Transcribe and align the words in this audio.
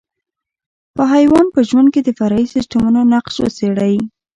په 0.95 1.03
حیوان 1.13 1.45
په 1.53 1.59
ژوند 1.69 1.87
کې 1.93 2.01
د 2.03 2.09
فرعي 2.17 2.45
سیسټمونو 2.53 2.99
نقش 3.13 3.35
وڅېړئ. 3.41 3.95